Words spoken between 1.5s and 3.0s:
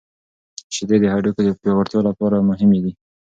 پیاوړتیا لپاره مهمې دي.